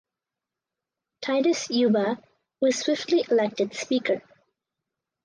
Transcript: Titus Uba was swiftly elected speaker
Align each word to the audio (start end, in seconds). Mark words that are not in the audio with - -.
Titus 1.21 1.69
Uba 1.69 2.17
was 2.59 2.79
swiftly 2.79 3.23
elected 3.29 3.75
speaker 3.75 4.23